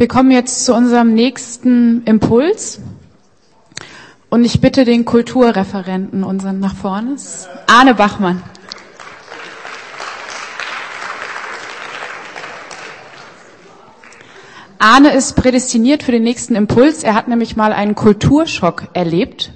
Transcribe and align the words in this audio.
Wir 0.00 0.08
kommen 0.08 0.30
jetzt 0.30 0.64
zu 0.64 0.74
unserem 0.74 1.12
nächsten 1.12 2.04
Impuls. 2.04 2.80
Und 4.30 4.46
ich 4.46 4.62
bitte 4.62 4.86
den 4.86 5.04
Kulturreferenten, 5.04 6.24
unseren 6.24 6.58
nach 6.58 6.74
vorne, 6.74 7.16
Arne 7.66 7.94
Bachmann. 7.94 8.42
Arne 14.78 15.12
ist 15.12 15.36
prädestiniert 15.36 16.02
für 16.02 16.12
den 16.12 16.22
nächsten 16.22 16.54
Impuls. 16.54 17.04
Er 17.04 17.12
hat 17.12 17.28
nämlich 17.28 17.56
mal 17.56 17.74
einen 17.74 17.94
Kulturschock 17.94 18.84
erlebt, 18.94 19.52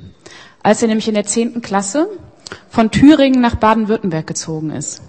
als 0.63 0.83
er 0.83 0.89
nämlich 0.89 1.09
in 1.09 1.15
der 1.15 1.25
zehnten 1.25 1.63
Klasse 1.63 2.11
von 2.69 2.91
Thüringen 2.91 3.41
nach 3.41 3.55
Baden-Württemberg 3.55 4.27
gezogen 4.27 4.73
ist. 4.73 5.01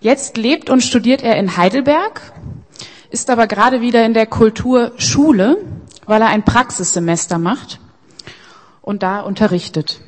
Jetzt 0.00 0.38
lebt 0.38 0.70
und 0.70 0.80
studiert 0.80 1.22
er 1.22 1.36
in 1.36 1.58
Heidelberg, 1.58 2.22
ist 3.10 3.30
aber 3.30 3.46
gerade 3.46 3.80
wieder 3.80 4.04
in 4.04 4.14
der 4.14 4.26
Kulturschule, 4.26 5.58
weil 6.06 6.20
er 6.20 6.28
ein 6.28 6.44
Praxissemester 6.44 7.38
macht 7.38 7.80
und 8.82 9.02
da 9.02 9.20
unterrichtet. 9.20 10.00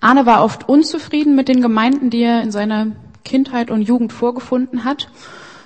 Arne 0.00 0.26
war 0.26 0.42
oft 0.42 0.68
unzufrieden 0.68 1.34
mit 1.34 1.48
den 1.48 1.60
Gemeinden, 1.60 2.10
die 2.10 2.22
er 2.22 2.42
in 2.42 2.50
seiner 2.50 2.88
Kindheit 3.24 3.70
und 3.70 3.82
Jugend 3.82 4.12
vorgefunden 4.12 4.84
hat, 4.84 5.08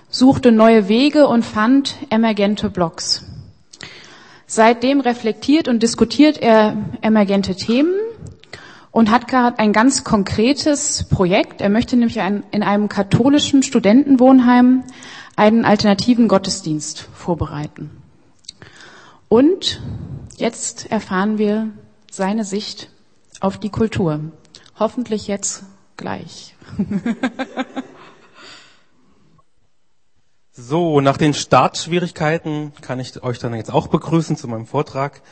suchte 0.09 0.53
neue 0.53 0.89
Wege 0.89 1.29
und 1.29 1.45
fand 1.45 1.97
emergente 2.11 2.69
Blogs. 2.69 3.25
Seitdem 4.47 5.01
reflektiert 5.01 5.69
und 5.69 5.83
diskutiert 5.83 6.39
er 6.39 6.77
emergente 7.01 7.55
Themen 7.55 7.95
und 8.91 9.11
hat 9.11 9.27
gerade 9.27 9.59
ein 9.59 9.73
ganz 9.73 10.05
konkretes 10.05 11.05
Projekt. 11.09 11.61
Er 11.61 11.69
möchte 11.69 11.97
nämlich 11.97 12.19
in 12.19 12.63
einem 12.63 12.89
katholischen 12.89 13.63
Studentenwohnheim 13.63 14.85
einen 15.37 15.65
alternativen 15.65 16.29
Gottesdienst 16.29 17.09
vorbereiten. 17.13 17.91
Und 19.29 19.81
jetzt 20.37 20.91
erfahren 20.91 21.39
wir 21.39 21.71
seine 22.11 22.45
Sicht 22.45 22.91
auf 23.41 23.59
die 23.59 23.71
Kultur. 23.71 24.21
Hoffentlich 24.79 25.27
jetzt 25.27 25.65
gleich. 25.97 26.55
so, 30.53 31.01
nach 31.01 31.17
den 31.17 31.35
Startschwierigkeiten 31.35 32.73
kann 32.81 33.01
ich 33.01 33.23
euch 33.23 33.39
dann 33.39 33.55
jetzt 33.55 33.73
auch 33.73 33.89
begrüßen 33.89 34.37
zu 34.37 34.49
meinem 34.49 34.67
Vortrag. 34.67 35.23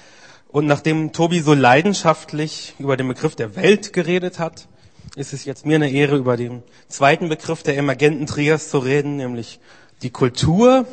Und 0.48 0.66
nachdem 0.66 1.12
Tobi 1.12 1.40
so 1.40 1.54
leidenschaftlich 1.54 2.74
über 2.78 2.96
den 2.96 3.08
Begriff 3.08 3.34
der 3.36 3.56
Welt 3.56 3.92
geredet 3.92 4.38
hat, 4.38 4.68
ist 5.16 5.32
es 5.32 5.44
jetzt 5.44 5.66
mir 5.66 5.76
eine 5.76 5.90
Ehre, 5.90 6.16
über 6.16 6.36
den 6.36 6.62
zweiten 6.88 7.28
Begriff 7.28 7.62
der 7.62 7.76
emergenten 7.76 8.26
Trias 8.26 8.68
zu 8.68 8.78
reden, 8.78 9.16
nämlich 9.16 9.60
die 10.02 10.10
Kultur. 10.10 10.84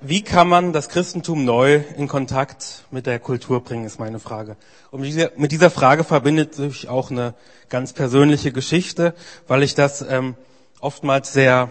Wie 0.00 0.22
kann 0.22 0.48
man 0.48 0.72
das 0.72 0.88
Christentum 0.88 1.44
neu 1.44 1.80
in 1.96 2.08
Kontakt 2.08 2.84
mit 2.90 3.06
der 3.06 3.18
Kultur 3.18 3.62
bringen, 3.62 3.84
ist 3.84 3.98
meine 3.98 4.18
Frage. 4.18 4.56
Und 4.90 5.00
mit 5.36 5.52
dieser 5.52 5.70
Frage 5.70 6.04
verbindet 6.04 6.54
sich 6.54 6.88
auch 6.88 7.10
eine 7.10 7.34
ganz 7.68 7.92
persönliche 7.92 8.52
Geschichte, 8.52 9.14
weil 9.46 9.62
ich 9.62 9.74
das 9.74 10.02
ähm, 10.02 10.34
oftmals 10.80 11.32
sehr 11.32 11.70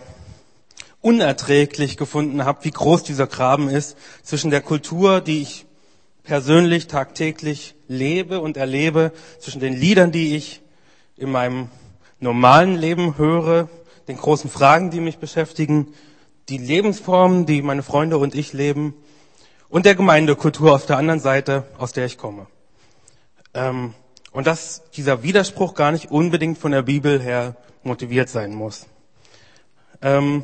unerträglich 1.02 1.98
gefunden 1.98 2.46
habe, 2.46 2.64
wie 2.64 2.72
groß 2.72 3.04
dieser 3.04 3.28
Graben 3.28 3.70
ist 3.70 3.96
zwischen 4.24 4.50
der 4.50 4.62
Kultur, 4.62 5.22
die 5.22 5.42
ich 5.42 5.66
persönlich 6.24 6.88
tagtäglich 6.88 7.76
lebe 7.88 8.40
und 8.40 8.58
erlebe, 8.58 9.12
zwischen 9.40 9.60
den 9.60 9.74
Liedern, 9.74 10.12
die 10.12 10.36
ich 10.36 10.62
in 11.16 11.30
meinem 11.30 11.70
normalen 12.20 12.76
Leben 12.76 13.18
höre, 13.18 13.70
den 14.08 14.18
großen 14.18 14.50
Fragen, 14.50 14.92
die 14.92 15.00
mich 15.00 15.18
beschäftigen, 15.18 15.94
die 16.50 16.58
Lebensformen, 16.58 17.46
die 17.46 17.62
meine 17.62 17.84
Freunde 17.84 18.18
und 18.18 18.36
ich 18.36 18.54
leben 18.54 18.94
und 19.70 19.86
der 19.86 19.96
Gemeindekultur 19.96 20.74
auf 20.74 20.86
der 20.86 20.98
anderen 20.98 21.20
Seite, 21.20 21.64
aus 21.78 21.92
der 21.92 22.06
ich 22.06 22.18
komme. 22.18 22.48
Ähm, 23.54 23.94
und 24.32 24.48
dass 24.48 24.84
dieser 24.92 25.24
Widerspruch 25.24 25.74
gar 25.74 25.92
nicht 25.92 26.12
unbedingt 26.12 26.58
von 26.58 26.72
der 26.72 26.84
Bibel 26.84 27.22
her 27.22 27.56
motiviert 27.84 28.30
sein 28.30 28.54
muss. 28.54 28.86
Ähm, 30.02 30.44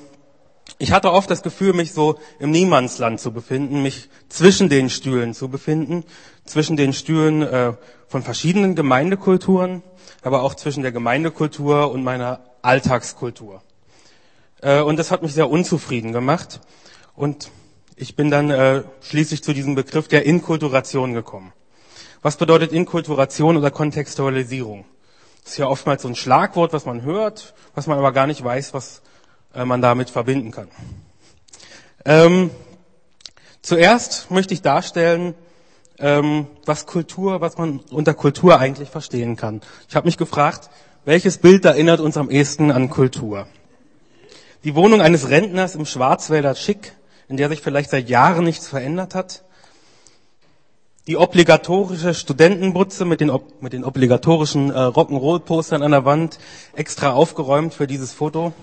ich 0.77 0.91
hatte 0.91 1.11
oft 1.11 1.29
das 1.29 1.43
Gefühl, 1.43 1.73
mich 1.73 1.93
so 1.93 2.17
im 2.39 2.51
Niemandsland 2.51 3.19
zu 3.19 3.31
befinden, 3.31 3.83
mich 3.83 4.09
zwischen 4.29 4.69
den 4.69 4.89
Stühlen 4.89 5.33
zu 5.33 5.49
befinden, 5.49 6.03
zwischen 6.45 6.77
den 6.77 6.93
Stühlen 6.93 7.41
äh, 7.41 7.73
von 8.07 8.23
verschiedenen 8.23 8.75
Gemeindekulturen, 8.75 9.83
aber 10.23 10.41
auch 10.41 10.55
zwischen 10.55 10.83
der 10.83 10.91
Gemeindekultur 10.91 11.91
und 11.91 12.03
meiner 12.03 12.39
Alltagskultur. 12.61 13.61
Äh, 14.61 14.81
und 14.81 14.97
das 14.97 15.11
hat 15.11 15.21
mich 15.21 15.33
sehr 15.33 15.49
unzufrieden 15.49 16.11
gemacht. 16.11 16.59
Und 17.15 17.51
ich 17.95 18.15
bin 18.15 18.31
dann 18.31 18.49
äh, 18.49 18.83
schließlich 19.01 19.43
zu 19.43 19.53
diesem 19.53 19.75
Begriff 19.75 20.07
der 20.07 20.25
Inkulturation 20.25 21.13
gekommen. 21.13 21.53
Was 22.21 22.37
bedeutet 22.37 22.71
Inkulturation 22.71 23.57
oder 23.57 23.71
Kontextualisierung? 23.71 24.85
Das 25.43 25.53
ist 25.53 25.57
ja 25.57 25.67
oftmals 25.67 26.03
so 26.03 26.07
ein 26.07 26.15
Schlagwort, 26.15 26.71
was 26.71 26.85
man 26.85 27.01
hört, 27.01 27.53
was 27.73 27.87
man 27.87 27.97
aber 27.97 28.11
gar 28.11 28.27
nicht 28.27 28.43
weiß, 28.43 28.73
was 28.73 29.01
äh, 29.53 29.65
man 29.65 29.81
damit 29.81 30.09
verbinden 30.09 30.51
kann. 30.51 30.67
Ähm, 32.05 32.51
zuerst 33.61 34.31
möchte 34.31 34.53
ich 34.53 34.61
darstellen, 34.61 35.33
ähm, 35.97 36.47
was 36.65 36.85
Kultur, 36.85 37.41
was 37.41 37.57
man 37.57 37.79
unter 37.91 38.13
Kultur 38.13 38.59
eigentlich 38.59 38.89
verstehen 38.89 39.35
kann. 39.35 39.61
Ich 39.87 39.95
habe 39.95 40.07
mich 40.07 40.17
gefragt, 40.17 40.69
welches 41.05 41.37
Bild 41.37 41.65
erinnert 41.65 41.99
uns 41.99 42.17
am 42.17 42.29
ehesten 42.29 42.71
an 42.71 42.89
Kultur? 42.89 43.47
Die 44.63 44.75
Wohnung 44.75 45.01
eines 45.01 45.29
Rentners 45.29 45.75
im 45.75 45.85
Schwarzwälder 45.85 46.55
Schick, 46.55 46.93
in 47.27 47.37
der 47.37 47.49
sich 47.49 47.61
vielleicht 47.61 47.89
seit 47.89 48.09
Jahren 48.09 48.43
nichts 48.43 48.67
verändert 48.67 49.15
hat. 49.15 49.43
Die 51.07 51.17
obligatorische 51.17 52.13
Studentenbutze 52.13 53.05
mit 53.05 53.21
den, 53.21 53.31
mit 53.59 53.73
den 53.73 53.83
obligatorischen 53.83 54.69
äh, 54.69 54.73
Rock'n'Roll-Postern 54.73 55.81
an 55.81 55.91
der 55.91 56.05
Wand, 56.05 56.37
extra 56.73 57.11
aufgeräumt 57.11 57.73
für 57.73 57.87
dieses 57.87 58.13
Foto 58.13 58.53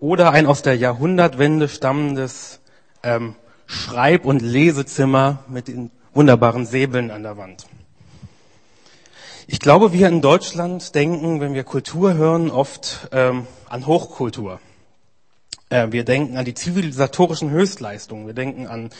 oder 0.00 0.32
ein 0.32 0.46
aus 0.46 0.62
der 0.62 0.76
Jahrhundertwende 0.76 1.68
stammendes 1.68 2.60
ähm, 3.02 3.36
Schreib- 3.66 4.24
und 4.24 4.42
Lesezimmer 4.42 5.44
mit 5.46 5.68
den 5.68 5.90
wunderbaren 6.14 6.66
Säbeln 6.66 7.10
an 7.10 7.22
der 7.22 7.36
Wand. 7.36 7.66
Ich 9.52 9.58
glaube, 9.58 9.92
wir 9.92 10.06
in 10.06 10.20
Deutschland 10.20 10.94
denken, 10.94 11.40
wenn 11.40 11.54
wir 11.54 11.64
Kultur 11.64 12.14
hören, 12.14 12.52
oft 12.52 13.08
ähm, 13.10 13.48
an 13.68 13.84
Hochkultur. 13.84 14.60
Äh, 15.70 15.88
wir 15.90 16.04
denken 16.04 16.36
an 16.36 16.44
die 16.44 16.54
zivilisatorischen 16.54 17.50
Höchstleistungen. 17.50 18.28
Wir 18.28 18.32
denken 18.32 18.68
an 18.68 18.90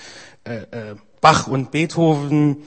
äh, 0.43 0.57
äh, 0.57 0.97
Bach 1.21 1.47
und 1.47 1.71
Beethoven. 1.71 2.65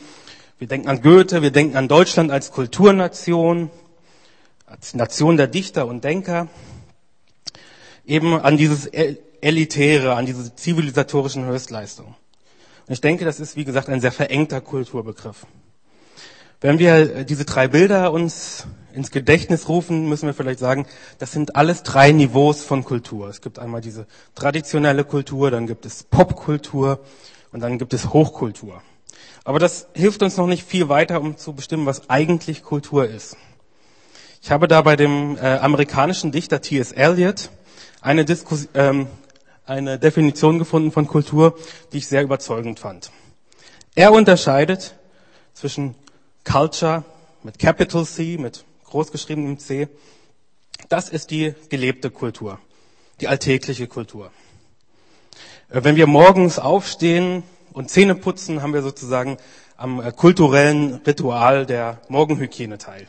Wir 0.59 0.69
denken 0.69 0.87
an 0.87 1.01
Goethe. 1.01 1.41
Wir 1.41 1.51
denken 1.51 1.75
an 1.75 1.89
Deutschland 1.89 2.31
als 2.31 2.51
Kulturnation, 2.51 3.69
als 4.65 4.93
Nation 4.93 5.35
der 5.35 5.47
Dichter 5.47 5.85
und 5.85 6.05
Denker 6.05 6.47
eben 8.05 8.39
an 8.39 8.55
dieses 8.55 8.89
Elitäre, 9.41 10.15
an 10.15 10.25
diese 10.25 10.55
zivilisatorischen 10.55 11.45
Höchstleistungen. 11.45 12.15
Und 12.87 12.93
ich 12.93 13.01
denke, 13.01 13.25
das 13.25 13.41
ist, 13.41 13.57
wie 13.57 13.65
gesagt, 13.65 13.89
ein 13.89 13.99
sehr 13.99 14.13
verengter 14.13 14.61
Kulturbegriff. 14.61 15.45
Wenn 16.63 16.79
wir 16.79 17.25
diese 17.25 17.43
drei 17.43 17.67
Bilder 17.67 18.13
uns 18.13 18.67
ins 18.93 19.11
Gedächtnis 19.11 19.67
rufen, 19.67 20.07
müssen 20.07 20.27
wir 20.27 20.33
vielleicht 20.33 20.59
sagen, 20.59 20.85
das 21.19 21.33
sind 21.33 21.57
alles 21.57 21.83
drei 21.83 22.13
Niveaus 22.13 22.63
von 22.63 22.85
Kultur. 22.85 23.27
Es 23.27 23.41
gibt 23.41 23.59
einmal 23.59 23.81
diese 23.81 24.07
traditionelle 24.33 25.03
Kultur, 25.03 25.51
dann 25.51 25.67
gibt 25.67 25.85
es 25.85 26.03
Popkultur 26.03 27.01
und 27.51 27.59
dann 27.59 27.79
gibt 27.79 27.93
es 27.93 28.13
Hochkultur. 28.13 28.81
Aber 29.43 29.59
das 29.59 29.87
hilft 29.93 30.23
uns 30.23 30.37
noch 30.37 30.47
nicht 30.47 30.63
viel 30.63 30.87
weiter, 30.87 31.19
um 31.19 31.35
zu 31.35 31.51
bestimmen, 31.51 31.85
was 31.85 32.09
eigentlich 32.09 32.63
Kultur 32.63 33.09
ist. 33.09 33.35
Ich 34.41 34.49
habe 34.49 34.69
da 34.69 34.81
bei 34.83 34.95
dem 34.95 35.35
äh, 35.35 35.57
amerikanischen 35.57 36.31
Dichter 36.31 36.61
T.S. 36.61 36.93
Eliot 36.93 37.49
eine, 37.99 38.23
Diskus 38.23 38.69
ähm, 38.73 39.07
eine 39.65 39.99
Definition 39.99 40.59
gefunden 40.59 40.93
von 40.93 41.07
Kultur, 41.07 41.57
die 41.91 41.97
ich 41.97 42.07
sehr 42.07 42.23
überzeugend 42.23 42.79
fand. 42.79 43.11
Er 43.95 44.13
unterscheidet 44.13 44.95
zwischen 45.53 45.95
Culture 46.43 47.03
mit 47.43 47.59
Capital 47.59 48.05
C, 48.05 48.37
mit 48.37 48.65
großgeschriebenem 48.85 49.59
C. 49.59 49.87
Das 50.89 51.09
ist 51.09 51.31
die 51.31 51.53
gelebte 51.69 52.09
Kultur, 52.09 52.59
die 53.21 53.27
alltägliche 53.27 53.87
Kultur. 53.87 54.31
Äh, 55.69 55.83
wenn 55.83 55.95
wir 55.95 56.07
morgens 56.07 56.59
aufstehen 56.59 57.43
und 57.73 57.89
Zähne 57.89 58.15
putzen, 58.15 58.61
haben 58.61 58.73
wir 58.73 58.81
sozusagen 58.81 59.37
am 59.77 60.01
äh, 60.01 60.11
kulturellen 60.11 61.01
Ritual 61.05 61.65
der 61.65 62.01
Morgenhygiene 62.09 62.77
teil. 62.77 63.07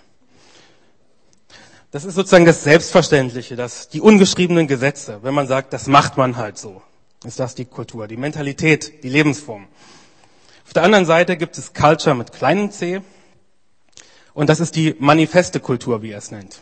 Das 1.91 2.05
ist 2.05 2.15
sozusagen 2.15 2.45
das 2.45 2.65
Selbstverständliche, 2.65 3.55
das, 3.55 3.89
die 3.89 4.01
ungeschriebenen 4.01 4.67
Gesetze. 4.67 5.21
Wenn 5.23 5.35
man 5.35 5.47
sagt, 5.47 5.73
das 5.73 5.87
macht 5.87 6.17
man 6.17 6.37
halt 6.37 6.59
so, 6.59 6.83
ist 7.25 7.39
das 7.39 7.55
die 7.55 7.67
Kultur, 7.67 8.09
die 8.09 8.17
Mentalität, 8.17 9.05
die 9.05 9.09
Lebensform. 9.09 9.69
Auf 10.67 10.73
der 10.73 10.83
anderen 10.83 11.07
Seite 11.07 11.37
gibt 11.37 11.57
es 11.57 11.73
Culture 11.73 12.17
mit 12.17 12.33
kleinem 12.33 12.73
C. 12.73 13.01
Und 14.35 14.49
das 14.49 14.59
ist 14.59 14.75
die 14.75 14.97
manifeste 14.99 15.61
Kultur, 15.61 16.03
wie 16.03 16.11
er 16.11 16.19
es 16.19 16.33
nennt. 16.33 16.59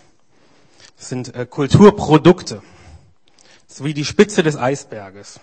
Das 0.99 1.09
sind 1.09 1.35
äh, 1.35 1.47
Kulturprodukte. 1.47 2.63
ist 3.69 3.83
wie 3.83 3.95
die 3.95 4.05
Spitze 4.05 4.43
des 4.43 4.57
Eisberges. 4.57 5.41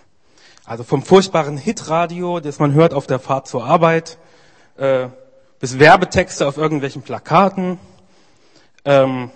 Also 0.64 0.84
vom 0.84 1.02
furchtbaren 1.02 1.56
Hitradio, 1.56 2.38
das 2.38 2.60
man 2.60 2.72
hört 2.72 2.94
auf 2.94 3.08
der 3.08 3.18
Fahrt 3.18 3.48
zur 3.48 3.64
Arbeit, 3.64 4.18
äh, 4.76 5.08
bis 5.58 5.80
Werbetexte 5.80 6.46
auf 6.46 6.56
irgendwelchen 6.56 7.02
Plakaten, 7.02 7.78
ähm, 8.84 9.30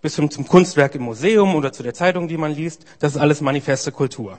bis 0.00 0.14
zum, 0.14 0.30
zum 0.30 0.48
Kunstwerk 0.48 0.94
im 0.94 1.02
Museum 1.02 1.54
oder 1.54 1.72
zu 1.72 1.82
der 1.82 1.92
Zeitung, 1.92 2.26
die 2.26 2.38
man 2.38 2.52
liest. 2.52 2.84
Das 2.98 3.14
ist 3.14 3.20
alles 3.20 3.42
manifeste 3.42 3.92
Kultur. 3.92 4.38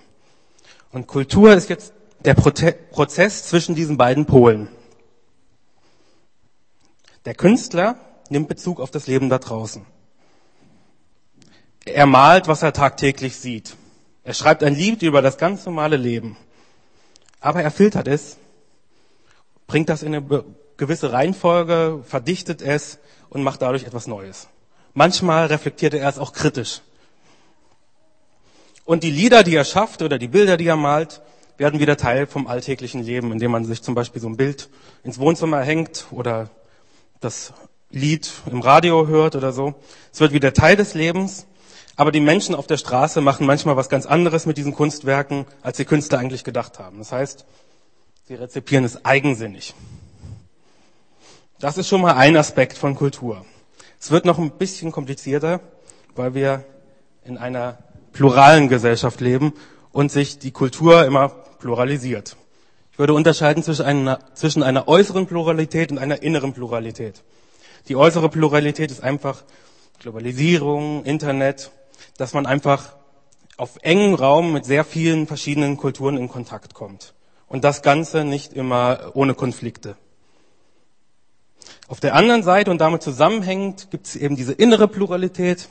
Und 0.91 1.05
Kultur 1.05 1.53
ist 1.53 1.69
jetzt 1.69 1.93
der 2.25 2.33
Prote 2.33 2.73
Prozess 2.91 3.47
zwischen 3.47 3.75
diesen 3.75 3.97
beiden 3.97 4.25
Polen. 4.25 4.67
Der 7.25 7.35
Künstler 7.35 7.97
nimmt 8.29 8.47
Bezug 8.47 8.79
auf 8.79 8.89
das 8.89 9.07
Leben 9.07 9.29
da 9.29 9.37
draußen. 9.37 9.85
Er 11.85 12.05
malt, 12.05 12.47
was 12.47 12.63
er 12.63 12.73
tagtäglich 12.73 13.35
sieht. 13.37 13.75
Er 14.23 14.33
schreibt 14.33 14.63
ein 14.63 14.75
Lied 14.75 15.01
über 15.01 15.21
das 15.21 15.37
ganz 15.37 15.65
normale 15.65 15.97
Leben. 15.97 16.37
Aber 17.39 17.61
er 17.61 17.71
filtert 17.71 18.07
es, 18.07 18.37
bringt 19.67 19.89
das 19.89 20.03
in 20.03 20.15
eine 20.15 20.43
gewisse 20.77 21.11
Reihenfolge, 21.11 22.03
verdichtet 22.03 22.61
es 22.61 22.99
und 23.29 23.43
macht 23.43 23.61
dadurch 23.61 23.83
etwas 23.83 24.07
Neues. 24.07 24.47
Manchmal 24.93 25.47
reflektiert 25.47 25.93
er 25.93 26.07
es 26.07 26.19
auch 26.19 26.33
kritisch. 26.33 26.81
Und 28.85 29.03
die 29.03 29.11
Lieder, 29.11 29.43
die 29.43 29.55
er 29.55 29.63
schafft 29.63 30.01
oder 30.01 30.17
die 30.17 30.27
Bilder, 30.27 30.57
die 30.57 30.67
er 30.67 30.75
malt, 30.75 31.21
werden 31.57 31.79
wieder 31.79 31.97
Teil 31.97 32.25
vom 32.25 32.47
alltäglichen 32.47 33.03
Leben, 33.03 33.31
indem 33.31 33.51
man 33.51 33.65
sich 33.65 33.81
zum 33.81 33.95
Beispiel 33.95 34.21
so 34.21 34.27
ein 34.27 34.37
Bild 34.37 34.69
ins 35.03 35.19
Wohnzimmer 35.19 35.61
hängt 35.61 36.07
oder 36.11 36.49
das 37.21 37.53
Lied 37.91 38.29
im 38.51 38.61
Radio 38.61 39.07
hört 39.07 39.35
oder 39.35 39.53
so. 39.53 39.75
Es 40.11 40.19
wird 40.19 40.33
wieder 40.33 40.53
Teil 40.53 40.75
des 40.75 40.93
Lebens. 40.93 41.45
Aber 41.95 42.11
die 42.11 42.19
Menschen 42.19 42.55
auf 42.55 42.67
der 42.67 42.77
Straße 42.77 43.21
machen 43.21 43.45
manchmal 43.45 43.75
was 43.75 43.89
ganz 43.89 44.05
anderes 44.05 44.45
mit 44.45 44.57
diesen 44.57 44.73
Kunstwerken, 44.73 45.45
als 45.61 45.77
die 45.77 45.85
Künstler 45.85 46.19
eigentlich 46.19 46.43
gedacht 46.43 46.79
haben. 46.79 46.97
Das 46.97 47.11
heißt, 47.11 47.45
sie 48.27 48.33
rezipieren 48.33 48.85
es 48.85 49.05
eigensinnig. 49.05 49.75
Das 51.59 51.77
ist 51.77 51.87
schon 51.87 52.01
mal 52.01 52.13
ein 52.13 52.37
Aspekt 52.37 52.77
von 52.77 52.95
Kultur. 52.95 53.45
Es 53.99 54.09
wird 54.09 54.25
noch 54.25 54.39
ein 54.39 54.51
bisschen 54.51 54.91
komplizierter, 54.91 55.59
weil 56.15 56.33
wir 56.33 56.63
in 57.23 57.37
einer 57.37 57.77
pluralen 58.13 58.67
Gesellschaft 58.67 59.21
leben 59.21 59.53
und 59.91 60.11
sich 60.11 60.39
die 60.39 60.51
Kultur 60.51 61.05
immer 61.05 61.29
pluralisiert. 61.59 62.35
Ich 63.01 63.03
würde 63.03 63.15
unterscheiden 63.15 63.63
zwischen 63.63 63.83
einer, 63.83 64.19
zwischen 64.35 64.61
einer 64.61 64.87
äußeren 64.87 65.25
Pluralität 65.25 65.91
und 65.91 65.97
einer 65.97 66.21
inneren 66.21 66.53
Pluralität. 66.53 67.23
Die 67.87 67.95
äußere 67.95 68.29
Pluralität 68.29 68.91
ist 68.91 69.01
einfach 69.01 69.43
Globalisierung, 69.97 71.03
Internet, 71.03 71.71
dass 72.17 72.33
man 72.33 72.45
einfach 72.45 72.95
auf 73.57 73.79
engem 73.81 74.13
Raum 74.13 74.53
mit 74.53 74.65
sehr 74.65 74.83
vielen 74.85 75.25
verschiedenen 75.25 75.77
Kulturen 75.77 76.15
in 76.15 76.29
Kontakt 76.29 76.75
kommt. 76.75 77.15
Und 77.47 77.63
das 77.63 77.81
Ganze 77.81 78.23
nicht 78.23 78.53
immer 78.53 79.13
ohne 79.15 79.33
Konflikte. 79.33 79.95
Auf 81.87 82.01
der 82.01 82.13
anderen 82.13 82.43
Seite 82.43 82.69
und 82.69 82.81
damit 82.81 83.01
zusammenhängend 83.01 83.89
gibt 83.89 84.05
es 84.05 84.15
eben 84.15 84.35
diese 84.35 84.53
innere 84.53 84.87
Pluralität, 84.87 85.69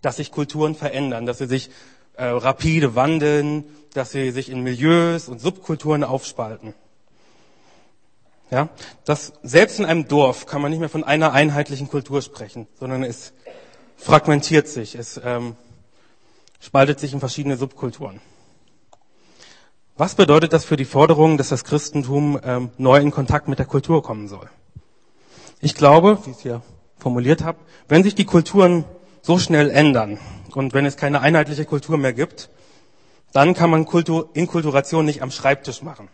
dass 0.00 0.16
sich 0.16 0.30
Kulturen 0.30 0.74
verändern, 0.74 1.26
dass 1.26 1.36
sie 1.36 1.48
sich 1.48 1.68
äh, 2.16 2.26
rapide 2.26 2.94
wandeln, 2.94 3.64
dass 3.92 4.12
sie 4.12 4.30
sich 4.30 4.50
in 4.50 4.62
Milieus 4.62 5.28
und 5.28 5.40
Subkulturen 5.40 6.04
aufspalten. 6.04 6.74
Ja, 8.50 8.68
das, 9.04 9.32
selbst 9.42 9.78
in 9.78 9.84
einem 9.84 10.06
Dorf 10.06 10.46
kann 10.46 10.62
man 10.62 10.70
nicht 10.70 10.80
mehr 10.80 10.88
von 10.88 11.02
einer 11.02 11.32
einheitlichen 11.32 11.88
Kultur 11.88 12.22
sprechen, 12.22 12.68
sondern 12.78 13.02
es 13.02 13.32
fragmentiert 13.96 14.68
sich, 14.68 14.94
es 14.94 15.20
ähm, 15.24 15.56
spaltet 16.60 17.00
sich 17.00 17.12
in 17.12 17.20
verschiedene 17.20 17.56
Subkulturen. 17.56 18.20
Was 19.96 20.14
bedeutet 20.14 20.52
das 20.52 20.64
für 20.64 20.76
die 20.76 20.84
Forderung, 20.84 21.38
dass 21.38 21.48
das 21.48 21.64
Christentum 21.64 22.38
ähm, 22.44 22.70
neu 22.78 22.98
in 22.98 23.10
Kontakt 23.12 23.48
mit 23.48 23.58
der 23.58 23.66
Kultur 23.66 24.02
kommen 24.02 24.28
soll? 24.28 24.50
Ich 25.60 25.74
glaube, 25.74 26.18
wie 26.24 26.30
ich 26.30 26.36
es 26.36 26.42
hier 26.42 26.62
formuliert 26.98 27.44
habe, 27.44 27.58
wenn 27.88 28.02
sich 28.02 28.14
die 28.14 28.24
Kulturen 28.24 28.84
so 29.24 29.38
schnell 29.38 29.70
ändern 29.70 30.18
und 30.54 30.74
wenn 30.74 30.84
es 30.84 30.98
keine 30.98 31.22
einheitliche 31.22 31.64
Kultur 31.64 31.96
mehr 31.96 32.12
gibt, 32.12 32.50
dann 33.32 33.54
kann 33.54 33.70
man 33.70 33.86
Kultur, 33.86 34.28
Inkulturation 34.34 35.06
nicht 35.06 35.22
am 35.22 35.30
Schreibtisch 35.30 35.80
machen. 35.80 36.08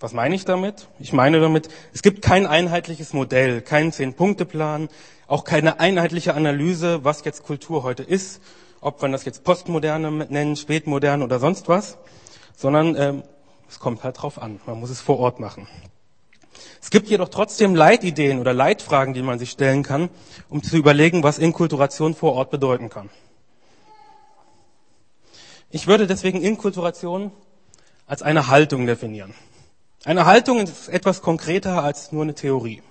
Was 0.00 0.14
meine 0.14 0.34
ich 0.34 0.46
damit? 0.46 0.88
Ich 0.98 1.12
meine 1.12 1.40
damit, 1.40 1.68
es 1.92 2.00
gibt 2.00 2.22
kein 2.22 2.46
einheitliches 2.46 3.12
Modell, 3.12 3.60
keinen 3.60 3.92
Zehn-Punkte-Plan, 3.92 4.88
auch 5.26 5.44
keine 5.44 5.78
einheitliche 5.78 6.34
Analyse, 6.34 7.04
was 7.04 7.22
jetzt 7.24 7.42
Kultur 7.42 7.82
heute 7.82 8.02
ist, 8.02 8.40
ob 8.80 9.02
man 9.02 9.12
das 9.12 9.26
jetzt 9.26 9.44
Postmoderne 9.44 10.10
nennen, 10.10 10.56
Spätmoderne 10.56 11.22
oder 11.22 11.38
sonst 11.38 11.68
was, 11.68 11.98
sondern 12.56 12.96
ähm, 12.96 13.22
es 13.68 13.78
kommt 13.78 14.04
halt 14.04 14.20
drauf 14.22 14.40
an. 14.40 14.58
Man 14.64 14.80
muss 14.80 14.90
es 14.90 15.02
vor 15.02 15.18
Ort 15.18 15.38
machen. 15.38 15.68
Es 16.80 16.90
gibt 16.90 17.08
jedoch 17.08 17.28
trotzdem 17.28 17.74
Leitideen 17.74 18.40
oder 18.40 18.52
Leitfragen, 18.52 19.14
die 19.14 19.22
man 19.22 19.38
sich 19.38 19.50
stellen 19.50 19.82
kann, 19.82 20.10
um 20.48 20.62
zu 20.62 20.76
überlegen, 20.76 21.22
was 21.22 21.38
Inkulturation 21.38 22.14
vor 22.14 22.34
Ort 22.34 22.50
bedeuten 22.50 22.90
kann. 22.90 23.10
Ich 25.70 25.86
würde 25.86 26.06
deswegen 26.06 26.40
Inkulturation 26.40 27.32
als 28.06 28.22
eine 28.22 28.48
Haltung 28.48 28.86
definieren. 28.86 29.34
Eine 30.04 30.26
Haltung 30.26 30.60
ist 30.60 30.88
etwas 30.88 31.22
konkreter 31.22 31.82
als 31.82 32.12
nur 32.12 32.22
eine 32.22 32.34
Theorie. 32.34 32.82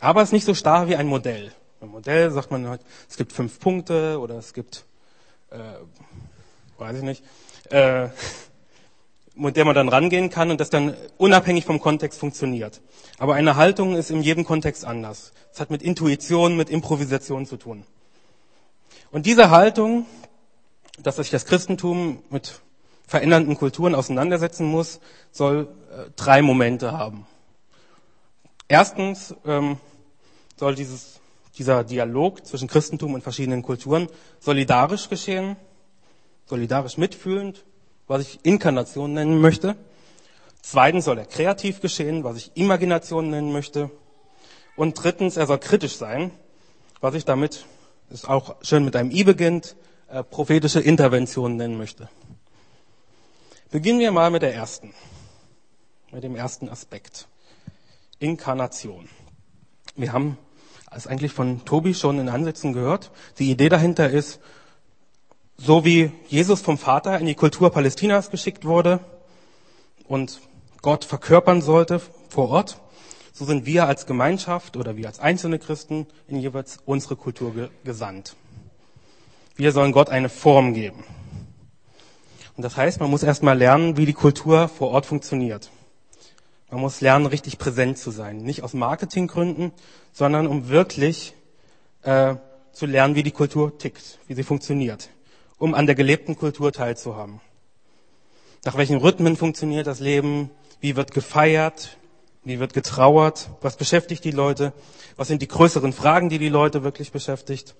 Aber 0.00 0.22
es 0.22 0.28
ist 0.28 0.32
nicht 0.32 0.46
so 0.46 0.54
starr 0.54 0.88
wie 0.88 0.96
ein 0.96 1.06
Modell. 1.06 1.52
Ein 1.80 1.88
Modell 1.88 2.30
sagt 2.30 2.50
man 2.50 2.68
halt, 2.68 2.80
es 3.08 3.16
gibt 3.16 3.32
fünf 3.32 3.58
Punkte 3.58 4.18
oder 4.20 4.36
es 4.36 4.54
gibt, 4.54 4.84
äh, 5.50 5.58
weiß 6.78 6.96
ich 6.98 7.02
nicht, 7.02 7.24
äh, 7.70 8.08
mit 9.34 9.56
der 9.56 9.64
man 9.64 9.74
dann 9.74 9.88
rangehen 9.88 10.30
kann 10.30 10.50
und 10.50 10.60
das 10.60 10.70
dann 10.70 10.94
unabhängig 11.16 11.64
vom 11.64 11.80
Kontext 11.80 12.18
funktioniert. 12.18 12.80
Aber 13.18 13.34
eine 13.34 13.56
Haltung 13.56 13.96
ist 13.96 14.10
in 14.10 14.22
jedem 14.22 14.44
Kontext 14.44 14.84
anders. 14.84 15.32
Es 15.52 15.60
hat 15.60 15.70
mit 15.70 15.82
Intuition, 15.82 16.56
mit 16.56 16.70
Improvisation 16.70 17.46
zu 17.46 17.56
tun. 17.56 17.84
Und 19.10 19.26
diese 19.26 19.50
Haltung, 19.50 20.06
dass 21.02 21.16
sich 21.16 21.30
das 21.30 21.46
Christentum 21.46 22.22
mit 22.30 22.60
verändernden 23.06 23.56
Kulturen 23.56 23.94
auseinandersetzen 23.94 24.66
muss, 24.66 25.00
soll 25.30 25.68
äh, 25.90 26.10
drei 26.16 26.42
Momente 26.42 26.92
haben. 26.92 27.26
Erstens 28.68 29.34
ähm, 29.44 29.78
soll 30.56 30.74
dieses, 30.74 31.20
dieser 31.58 31.84
Dialog 31.84 32.46
zwischen 32.46 32.68
Christentum 32.68 33.14
und 33.14 33.22
verschiedenen 33.22 33.62
Kulturen 33.62 34.08
solidarisch 34.40 35.08
geschehen, 35.08 35.56
solidarisch 36.46 36.96
mitfühlend 36.96 37.64
was 38.12 38.20
ich 38.20 38.40
Inkarnation 38.42 39.14
nennen 39.14 39.40
möchte. 39.40 39.74
Zweitens 40.60 41.06
soll 41.06 41.16
er 41.16 41.24
kreativ 41.24 41.80
geschehen, 41.80 42.24
was 42.24 42.36
ich 42.36 42.50
Imagination 42.54 43.30
nennen 43.30 43.52
möchte. 43.52 43.90
Und 44.76 45.02
drittens, 45.02 45.38
er 45.38 45.46
soll 45.46 45.58
kritisch 45.58 45.96
sein, 45.96 46.30
was 47.00 47.14
ich 47.14 47.24
damit, 47.24 47.64
ist 48.10 48.28
auch 48.28 48.56
schön 48.60 48.84
mit 48.84 48.96
einem 48.96 49.10
I 49.10 49.24
beginnt, 49.24 49.76
äh, 50.08 50.22
prophetische 50.22 50.80
Intervention 50.80 51.56
nennen 51.56 51.78
möchte. 51.78 52.10
Beginnen 53.70 54.00
wir 54.00 54.12
mal 54.12 54.30
mit 54.30 54.42
der 54.42 54.54
ersten, 54.54 54.92
mit 56.10 56.22
dem 56.22 56.36
ersten 56.36 56.68
Aspekt. 56.68 57.28
Inkarnation. 58.18 59.08
Wir 59.96 60.12
haben 60.12 60.36
es 60.94 61.06
eigentlich 61.06 61.32
von 61.32 61.64
Tobi 61.64 61.94
schon 61.94 62.18
in 62.18 62.28
Ansätzen 62.28 62.74
gehört. 62.74 63.10
Die 63.38 63.50
Idee 63.50 63.70
dahinter 63.70 64.10
ist, 64.10 64.38
so 65.64 65.84
wie 65.84 66.10
Jesus 66.26 66.60
vom 66.60 66.76
Vater 66.76 67.20
in 67.20 67.26
die 67.26 67.36
Kultur 67.36 67.70
Palästinas 67.70 68.30
geschickt 68.30 68.64
wurde 68.64 68.98
und 70.08 70.40
Gott 70.80 71.04
verkörpern 71.04 71.62
sollte 71.62 72.00
vor 72.28 72.48
Ort, 72.50 72.80
so 73.32 73.44
sind 73.44 73.64
wir 73.64 73.86
als 73.86 74.06
Gemeinschaft 74.06 74.76
oder 74.76 74.96
wir 74.96 75.06
als 75.06 75.20
einzelne 75.20 75.60
Christen 75.60 76.08
in 76.26 76.40
jeweils 76.40 76.78
unsere 76.84 77.14
Kultur 77.14 77.70
gesandt. 77.84 78.34
Wir 79.54 79.70
sollen 79.70 79.92
Gott 79.92 80.10
eine 80.10 80.28
Form 80.28 80.74
geben. 80.74 81.04
Und 82.56 82.64
das 82.64 82.76
heißt, 82.76 82.98
man 82.98 83.10
muss 83.10 83.22
erstmal 83.22 83.56
lernen, 83.56 83.96
wie 83.96 84.06
die 84.06 84.12
Kultur 84.14 84.66
vor 84.66 84.90
Ort 84.90 85.06
funktioniert. 85.06 85.70
Man 86.72 86.80
muss 86.80 87.00
lernen, 87.00 87.26
richtig 87.26 87.58
präsent 87.58 87.98
zu 87.98 88.10
sein. 88.10 88.38
Nicht 88.38 88.64
aus 88.64 88.74
Marketinggründen, 88.74 89.70
sondern 90.12 90.48
um 90.48 90.68
wirklich 90.68 91.34
äh, 92.02 92.34
zu 92.72 92.86
lernen, 92.86 93.14
wie 93.14 93.22
die 93.22 93.30
Kultur 93.30 93.78
tickt, 93.78 94.18
wie 94.26 94.34
sie 94.34 94.42
funktioniert 94.42 95.08
um 95.62 95.76
an 95.76 95.86
der 95.86 95.94
gelebten 95.94 96.36
Kultur 96.36 96.72
teilzuhaben. 96.72 97.40
Nach 98.64 98.76
welchen 98.76 98.96
Rhythmen 98.96 99.36
funktioniert 99.36 99.86
das 99.86 100.00
Leben? 100.00 100.50
Wie 100.80 100.96
wird 100.96 101.12
gefeiert? 101.12 101.98
Wie 102.42 102.58
wird 102.58 102.72
getrauert? 102.72 103.48
Was 103.60 103.76
beschäftigt 103.76 104.24
die 104.24 104.32
Leute? 104.32 104.72
Was 105.16 105.28
sind 105.28 105.40
die 105.40 105.46
größeren 105.46 105.92
Fragen, 105.92 106.30
die 106.30 106.38
die 106.38 106.48
Leute 106.48 106.82
wirklich 106.82 107.12
beschäftigt? 107.12 107.76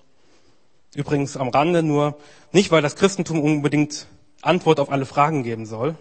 Übrigens 0.95 1.35
am 1.35 1.49
Rande 1.49 1.83
nur, 1.83 2.17
nicht 2.53 2.71
weil 2.71 2.81
das 2.81 2.95
Christentum 2.95 3.41
unbedingt 3.41 4.07
Antwort 4.41 4.79
auf 4.79 4.89
alle 4.89 5.05
Fragen 5.05 5.43
geben 5.43 5.65
soll. 5.65 5.95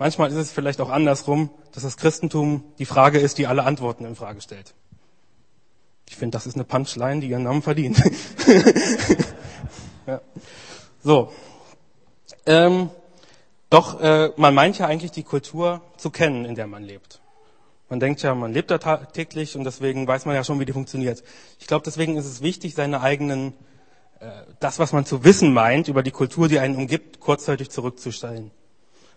Manchmal 0.00 0.30
ist 0.30 0.36
es 0.36 0.50
vielleicht 0.50 0.80
auch 0.80 0.90
andersrum, 0.90 1.48
dass 1.70 1.84
das 1.84 1.96
Christentum 1.96 2.64
die 2.80 2.86
Frage 2.86 3.20
ist, 3.20 3.38
die 3.38 3.46
alle 3.46 3.62
Antworten 3.62 4.04
in 4.04 4.16
Frage 4.16 4.40
stellt. 4.40 4.74
Ich 6.08 6.16
finde, 6.16 6.34
das 6.34 6.48
ist 6.48 6.56
eine 6.56 6.64
Punchline, 6.64 7.20
die 7.20 7.28
ihren 7.28 7.44
Namen 7.44 7.62
verdient. 7.62 7.98
ja. 10.08 10.20
So. 11.04 11.30
Ähm, 12.46 12.88
doch 13.68 14.00
äh, 14.00 14.30
man 14.36 14.54
meint 14.54 14.78
ja 14.78 14.86
eigentlich 14.86 15.10
die 15.10 15.22
Kultur 15.22 15.82
zu 15.98 16.10
kennen, 16.10 16.46
in 16.46 16.54
der 16.54 16.66
man 16.66 16.82
lebt. 16.82 17.20
Man 17.90 18.00
denkt 18.00 18.22
ja, 18.22 18.34
man 18.34 18.52
lebt 18.52 18.70
da 18.70 18.78
täglich 18.78 19.56
und 19.56 19.64
deswegen 19.64 20.08
weiß 20.08 20.24
man 20.24 20.34
ja 20.34 20.42
schon, 20.42 20.58
wie 20.58 20.64
die 20.64 20.72
funktioniert. 20.72 21.22
Ich 21.60 21.66
glaube, 21.66 21.84
deswegen 21.84 22.16
ist 22.16 22.24
es 22.24 22.40
wichtig, 22.40 22.74
seine 22.74 23.02
eigenen, 23.02 23.52
äh, 24.20 24.30
das, 24.60 24.78
was 24.78 24.94
man 24.94 25.04
zu 25.04 25.24
wissen 25.24 25.52
meint 25.52 25.88
über 25.88 26.02
die 26.02 26.10
Kultur, 26.10 26.48
die 26.48 26.58
einen 26.58 26.76
umgibt, 26.76 27.20
kurzzeitig 27.20 27.68
zurückzustellen. 27.68 28.50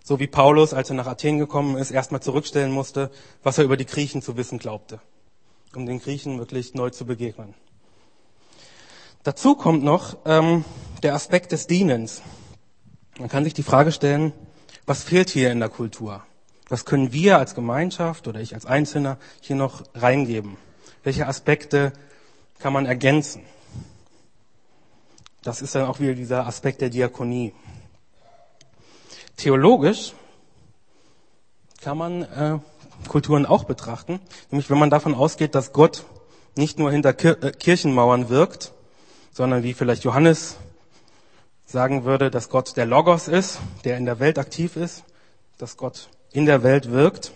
So 0.03 0.19
wie 0.19 0.27
Paulus, 0.27 0.73
als 0.73 0.89
er 0.89 0.95
nach 0.97 1.07
Athen 1.07 1.37
gekommen 1.37 1.77
ist, 1.77 1.91
erstmal 1.91 2.21
zurückstellen 2.21 2.71
musste, 2.71 3.11
was 3.43 3.57
er 3.57 3.63
über 3.63 3.77
die 3.77 3.85
Griechen 3.85 4.21
zu 4.21 4.35
wissen 4.35 4.59
glaubte, 4.59 4.99
um 5.73 5.85
den 5.85 5.99
Griechen 5.99 6.37
wirklich 6.37 6.73
neu 6.73 6.89
zu 6.89 7.05
begegnen. 7.05 7.53
Dazu 9.23 9.55
kommt 9.55 9.83
noch 9.83 10.17
ähm, 10.25 10.63
der 11.03 11.13
Aspekt 11.13 11.51
des 11.51 11.67
Dienens. 11.67 12.21
Man 13.19 13.29
kann 13.29 13.43
sich 13.43 13.53
die 13.53 13.63
Frage 13.63 13.91
stellen, 13.91 14.33
was 14.85 15.03
fehlt 15.03 15.29
hier 15.29 15.51
in 15.51 15.59
der 15.59 15.69
Kultur? 15.69 16.23
Was 16.69 16.85
können 16.85 17.13
wir 17.13 17.37
als 17.37 17.55
Gemeinschaft 17.55 18.27
oder 18.27 18.39
ich 18.39 18.53
als 18.53 18.65
Einzelner 18.65 19.17
hier 19.41 19.55
noch 19.55 19.83
reingeben? 19.93 20.57
Welche 21.03 21.27
Aspekte 21.27 21.93
kann 22.59 22.73
man 22.73 22.85
ergänzen? 22.85 23.43
Das 25.43 25.61
ist 25.61 25.75
dann 25.75 25.85
auch 25.85 25.99
wieder 25.99 26.13
dieser 26.13 26.45
Aspekt 26.45 26.81
der 26.81 26.89
Diakonie. 26.89 27.53
Theologisch 29.37 30.13
kann 31.81 31.97
man 31.97 32.23
äh, 32.23 32.59
Kulturen 33.07 33.45
auch 33.45 33.63
betrachten, 33.63 34.19
nämlich 34.51 34.69
wenn 34.69 34.79
man 34.79 34.89
davon 34.89 35.15
ausgeht, 35.15 35.55
dass 35.55 35.71
Gott 35.71 36.05
nicht 36.55 36.79
nur 36.79 36.91
hinter 36.91 37.09
äh, 37.23 37.51
Kirchenmauern 37.51 38.29
wirkt, 38.29 38.73
sondern 39.31 39.63
wie 39.63 39.73
vielleicht 39.73 40.03
Johannes 40.03 40.57
sagen 41.67 42.05
würde, 42.05 42.31
dass 42.31 42.49
Gott 42.49 42.77
der 42.77 42.85
Logos 42.85 43.27
ist, 43.27 43.59
der 43.83 43.97
in 43.97 44.05
der 44.05 44.19
Welt 44.19 44.39
aktiv 44.39 44.77
ist, 44.77 45.03
dass 45.57 45.75
Gott 45.75 46.09
in 46.31 46.45
der 46.45 46.63
Welt 46.63 46.91
wirkt, 46.91 47.33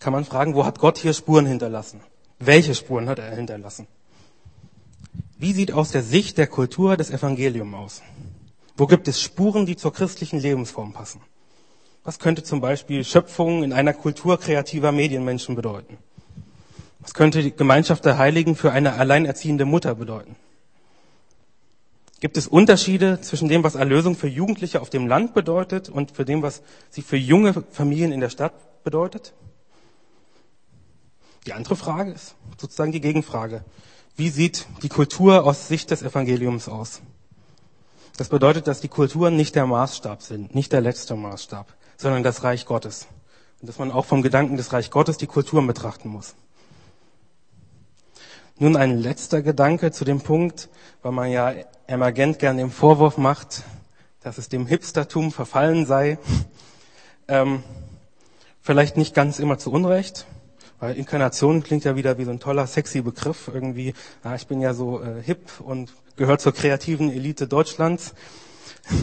kann 0.00 0.12
man 0.12 0.24
fragen, 0.24 0.54
wo 0.56 0.66
hat 0.66 0.80
Gott 0.80 0.98
hier 0.98 1.14
Spuren 1.14 1.46
hinterlassen? 1.46 2.00
Welche 2.40 2.74
Spuren 2.74 3.08
hat 3.08 3.20
er 3.20 3.34
hinterlassen? 3.36 3.86
Wie 5.38 5.52
sieht 5.52 5.72
aus 5.72 5.92
der 5.92 6.02
Sicht 6.02 6.38
der 6.38 6.48
Kultur 6.48 6.96
das 6.96 7.10
Evangelium 7.10 7.74
aus? 7.74 8.02
Wo 8.76 8.88
gibt 8.88 9.06
es 9.06 9.22
Spuren, 9.22 9.64
die 9.64 9.76
zur 9.76 9.92
christlichen 9.92 10.40
Lebensform 10.40 10.92
passen? 10.92 11.20
Was 12.02 12.18
könnte 12.18 12.42
zum 12.42 12.60
Beispiel 12.60 13.04
Schöpfung 13.04 13.62
in 13.62 13.72
einer 13.72 13.92
Kultur 13.92 14.40
kreativer 14.40 14.90
Medienmenschen 14.90 15.54
bedeuten? 15.54 15.98
Was 16.98 17.14
könnte 17.14 17.42
die 17.42 17.54
Gemeinschaft 17.54 18.04
der 18.04 18.18
Heiligen 18.18 18.56
für 18.56 18.72
eine 18.72 18.94
alleinerziehende 18.94 19.64
Mutter 19.64 19.94
bedeuten? 19.94 20.34
Gibt 22.22 22.36
es 22.36 22.46
Unterschiede 22.46 23.20
zwischen 23.20 23.48
dem, 23.48 23.64
was 23.64 23.74
Erlösung 23.74 24.14
für 24.14 24.28
Jugendliche 24.28 24.80
auf 24.80 24.90
dem 24.90 25.08
Land 25.08 25.34
bedeutet 25.34 25.88
und 25.88 26.12
für 26.12 26.24
dem, 26.24 26.40
was 26.40 26.62
sie 26.88 27.02
für 27.02 27.16
junge 27.16 27.52
Familien 27.72 28.12
in 28.12 28.20
der 28.20 28.30
Stadt 28.30 28.52
bedeutet? 28.84 29.34
Die 31.46 31.52
andere 31.52 31.74
Frage 31.74 32.12
ist 32.12 32.36
sozusagen 32.60 32.92
die 32.92 33.00
Gegenfrage. 33.00 33.64
Wie 34.14 34.28
sieht 34.28 34.68
die 34.84 34.88
Kultur 34.88 35.42
aus 35.42 35.66
Sicht 35.66 35.90
des 35.90 36.02
Evangeliums 36.02 36.68
aus? 36.68 37.02
Das 38.16 38.28
bedeutet, 38.28 38.68
dass 38.68 38.80
die 38.80 38.86
Kulturen 38.86 39.34
nicht 39.34 39.56
der 39.56 39.66
Maßstab 39.66 40.22
sind, 40.22 40.54
nicht 40.54 40.72
der 40.72 40.80
letzte 40.80 41.16
Maßstab, 41.16 41.74
sondern 41.96 42.22
das 42.22 42.44
Reich 42.44 42.66
Gottes. 42.66 43.08
Und 43.60 43.68
dass 43.68 43.80
man 43.80 43.90
auch 43.90 44.04
vom 44.04 44.22
Gedanken 44.22 44.56
des 44.56 44.72
Reich 44.72 44.92
Gottes 44.92 45.16
die 45.16 45.26
Kulturen 45.26 45.66
betrachten 45.66 46.08
muss. 46.08 46.36
Nun 48.58 48.76
ein 48.76 48.98
letzter 48.98 49.42
Gedanke 49.42 49.92
zu 49.92 50.04
dem 50.04 50.20
Punkt, 50.20 50.68
weil 51.02 51.12
man 51.12 51.30
ja 51.30 51.54
emergent 51.86 52.38
gern 52.38 52.58
den 52.58 52.70
Vorwurf 52.70 53.16
macht, 53.16 53.62
dass 54.20 54.36
es 54.36 54.50
dem 54.50 54.66
Hipstertum 54.66 55.32
verfallen 55.32 55.86
sei. 55.86 56.18
Ähm, 57.28 57.62
vielleicht 58.60 58.96
nicht 58.98 59.14
ganz 59.14 59.38
immer 59.38 59.58
zu 59.58 59.72
Unrecht, 59.72 60.26
weil 60.80 60.96
Inkarnation 60.96 61.62
klingt 61.62 61.84
ja 61.84 61.96
wieder 61.96 62.18
wie 62.18 62.24
so 62.24 62.30
ein 62.30 62.40
toller, 62.40 62.66
sexy 62.66 63.00
Begriff. 63.00 63.50
Irgendwie, 63.52 63.94
ah, 64.22 64.34
ich 64.34 64.46
bin 64.46 64.60
ja 64.60 64.74
so 64.74 65.02
äh, 65.02 65.22
hip 65.22 65.60
und 65.60 65.94
gehört 66.16 66.42
zur 66.42 66.52
kreativen 66.52 67.10
Elite 67.10 67.48
Deutschlands. 67.48 68.14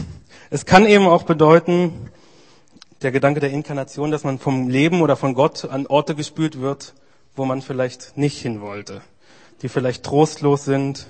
Es 0.52 0.66
kann 0.66 0.84
eben 0.84 1.06
auch 1.06 1.22
bedeuten, 1.22 2.10
der 3.02 3.12
Gedanke 3.12 3.38
der 3.38 3.50
Inkarnation, 3.50 4.10
dass 4.10 4.24
man 4.24 4.40
vom 4.40 4.68
Leben 4.68 5.00
oder 5.00 5.14
von 5.14 5.34
Gott 5.34 5.64
an 5.64 5.86
Orte 5.86 6.16
gespült 6.16 6.60
wird, 6.60 6.94
wo 7.36 7.44
man 7.44 7.62
vielleicht 7.62 8.16
nicht 8.16 8.42
hin 8.42 8.60
wollte 8.60 9.00
die 9.62 9.68
vielleicht 9.68 10.04
trostlos 10.04 10.64
sind, 10.64 11.06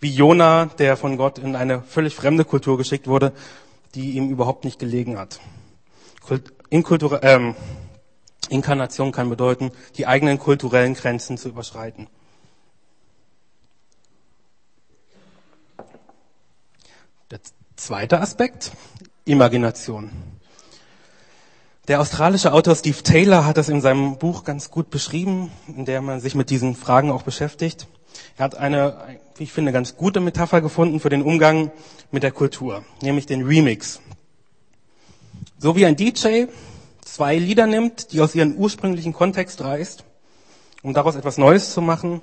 wie 0.00 0.10
Jona, 0.10 0.66
der 0.66 0.96
von 0.96 1.16
Gott 1.16 1.38
in 1.38 1.56
eine 1.56 1.82
völlig 1.82 2.14
fremde 2.14 2.44
Kultur 2.44 2.76
geschickt 2.76 3.06
wurde, 3.06 3.32
die 3.94 4.12
ihm 4.12 4.30
überhaupt 4.30 4.64
nicht 4.64 4.78
gelegen 4.78 5.18
hat. 5.18 5.40
Inkultur 6.70 7.22
ähm, 7.22 7.54
Inkarnation 8.48 9.12
kann 9.12 9.28
bedeuten, 9.28 9.70
die 9.96 10.06
eigenen 10.06 10.38
kulturellen 10.38 10.94
Grenzen 10.94 11.38
zu 11.38 11.48
überschreiten. 11.48 12.08
Der 17.30 17.40
zweite 17.76 18.20
Aspekt, 18.20 18.72
Imagination. 19.24 20.10
Der 21.92 22.00
australische 22.00 22.54
Autor 22.54 22.74
Steve 22.74 23.02
Taylor 23.02 23.44
hat 23.44 23.58
das 23.58 23.68
in 23.68 23.82
seinem 23.82 24.16
Buch 24.16 24.44
ganz 24.44 24.70
gut 24.70 24.88
beschrieben, 24.88 25.52
in 25.68 25.84
der 25.84 26.00
man 26.00 26.20
sich 26.20 26.34
mit 26.34 26.48
diesen 26.48 26.74
Fragen 26.74 27.10
auch 27.10 27.22
beschäftigt. 27.22 27.86
Er 28.38 28.44
hat 28.46 28.54
eine, 28.54 29.18
wie 29.36 29.44
ich 29.44 29.52
finde, 29.52 29.72
ganz 29.72 29.94
gute 29.94 30.20
Metapher 30.20 30.62
gefunden 30.62 31.00
für 31.00 31.10
den 31.10 31.20
Umgang 31.20 31.70
mit 32.10 32.22
der 32.22 32.30
Kultur, 32.30 32.82
nämlich 33.02 33.26
den 33.26 33.44
Remix. 33.44 34.00
So 35.58 35.76
wie 35.76 35.84
ein 35.84 35.94
DJ 35.94 36.46
zwei 37.04 37.36
Lieder 37.36 37.66
nimmt, 37.66 38.14
die 38.14 38.22
aus 38.22 38.34
ihrem 38.34 38.54
ursprünglichen 38.54 39.12
Kontext 39.12 39.62
reißt, 39.62 40.02
um 40.82 40.94
daraus 40.94 41.14
etwas 41.14 41.36
Neues 41.36 41.74
zu 41.74 41.82
machen, 41.82 42.22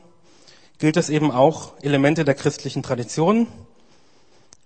gilt 0.79 0.97
es 0.97 1.11
eben 1.11 1.29
auch, 1.29 1.73
Elemente 1.83 2.25
der 2.25 2.33
christlichen 2.33 2.81
Tradition 2.81 3.45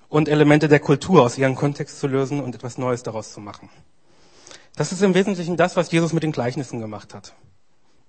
und 0.08 0.30
Elemente 0.30 0.70
der 0.70 0.80
Kultur 0.80 1.24
aus 1.24 1.38
ihrem 1.38 1.56
Kontext 1.56 2.00
zu 2.00 2.08
lösen 2.08 2.40
und 2.40 2.56
etwas 2.56 2.78
Neues 2.78 3.04
daraus 3.04 3.34
zu 3.34 3.42
machen. 3.42 3.70
Das 4.76 4.92
ist 4.92 5.02
im 5.02 5.14
Wesentlichen 5.14 5.56
das, 5.56 5.76
was 5.76 5.92
Jesus 5.92 6.14
mit 6.14 6.24
den 6.24 6.32
Gleichnissen 6.32 6.80
gemacht 6.80 7.14
hat. 7.14 7.34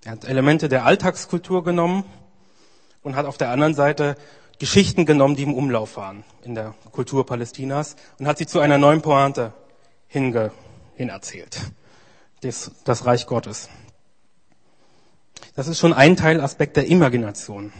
Er 0.03 0.13
hat 0.13 0.25
Elemente 0.25 0.67
der 0.67 0.85
Alltagskultur 0.85 1.63
genommen 1.63 2.03
und 3.03 3.15
hat 3.15 3.25
auf 3.25 3.37
der 3.37 3.49
anderen 3.49 3.75
Seite 3.75 4.15
Geschichten 4.57 5.05
genommen, 5.05 5.35
die 5.35 5.43
im 5.43 5.53
Umlauf 5.53 5.97
waren 5.97 6.23
in 6.43 6.55
der 6.55 6.73
Kultur 6.91 7.25
Palästinas 7.25 7.95
und 8.19 8.27
hat 8.27 8.37
sie 8.37 8.47
zu 8.47 8.59
einer 8.59 8.77
neuen 8.77 9.01
Pointe 9.01 9.53
hinge, 10.07 10.51
hinerzählt. 10.95 11.59
Das, 12.41 12.71
das 12.83 13.05
Reich 13.05 13.27
Gottes. 13.27 13.69
Das 15.55 15.67
ist 15.67 15.79
schon 15.79 15.93
ein 15.93 16.15
Teilaspekt 16.15 16.77
der 16.77 16.87
Imagination. 16.87 17.73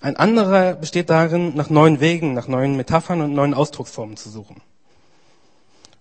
Ein 0.00 0.16
anderer 0.16 0.74
besteht 0.74 1.10
darin, 1.10 1.56
nach 1.56 1.70
neuen 1.70 2.00
Wegen, 2.00 2.34
nach 2.34 2.48
neuen 2.48 2.76
Metaphern 2.76 3.20
und 3.20 3.32
neuen 3.32 3.54
Ausdrucksformen 3.54 4.16
zu 4.16 4.30
suchen. 4.30 4.62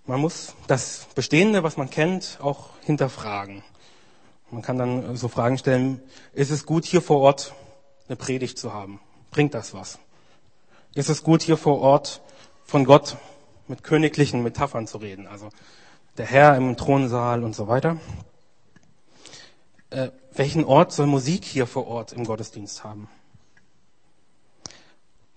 Man 0.07 0.19
muss 0.21 0.53
das 0.67 1.07
Bestehende, 1.15 1.63
was 1.63 1.77
man 1.77 1.89
kennt, 1.89 2.37
auch 2.39 2.69
hinterfragen. 2.83 3.63
Man 4.51 4.61
kann 4.61 4.77
dann 4.77 5.15
so 5.15 5.27
Fragen 5.27 5.57
stellen, 5.57 5.99
ist 6.33 6.51
es 6.51 6.67
gut, 6.67 6.85
hier 6.85 7.01
vor 7.01 7.21
Ort 7.21 7.55
eine 8.07 8.15
Predigt 8.15 8.59
zu 8.59 8.71
haben? 8.71 8.99
Bringt 9.31 9.55
das 9.55 9.73
was? 9.73 9.97
Ist 10.93 11.09
es 11.09 11.23
gut, 11.23 11.41
hier 11.41 11.57
vor 11.57 11.81
Ort 11.81 12.21
von 12.65 12.85
Gott 12.85 13.17
mit 13.67 13.83
königlichen 13.83 14.43
Metaphern 14.43 14.85
zu 14.85 14.99
reden? 14.99 15.25
Also 15.25 15.49
der 16.17 16.27
Herr 16.27 16.55
im 16.55 16.77
Thronsaal 16.77 17.43
und 17.43 17.55
so 17.55 17.67
weiter. 17.67 17.97
Äh, 19.89 20.11
welchen 20.33 20.65
Ort 20.65 20.91
soll 20.91 21.07
Musik 21.07 21.43
hier 21.43 21.65
vor 21.65 21.87
Ort 21.87 22.13
im 22.13 22.25
Gottesdienst 22.25 22.83
haben? 22.83 23.09